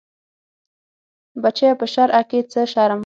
بچيه 1.43 1.71
په 1.79 1.85
شرع 1.93 2.21
کې 2.29 2.39
څه 2.51 2.61
شرم. 2.71 2.99